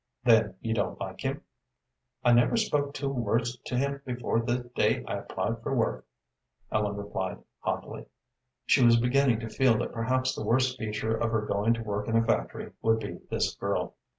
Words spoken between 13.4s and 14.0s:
girl.